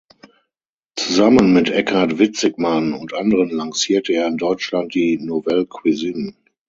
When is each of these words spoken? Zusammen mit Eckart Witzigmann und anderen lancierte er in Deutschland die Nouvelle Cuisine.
Zusammen 0.95 1.53
mit 1.53 1.69
Eckart 1.69 2.17
Witzigmann 2.17 2.93
und 2.93 3.13
anderen 3.13 3.51
lancierte 3.51 4.13
er 4.13 4.25
in 4.25 4.37
Deutschland 4.37 4.95
die 4.95 5.19
Nouvelle 5.19 5.67
Cuisine. 5.67 6.33